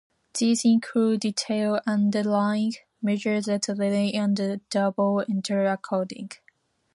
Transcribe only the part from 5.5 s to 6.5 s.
accounting.